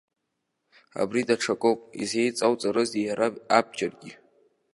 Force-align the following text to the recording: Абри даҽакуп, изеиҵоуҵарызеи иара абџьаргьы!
Абри 1.01 1.27
даҽакуп, 1.27 1.79
изеиҵоуҵарызеи 2.01 3.03
иара 3.07 3.27
абџьаргьы! 3.57 4.11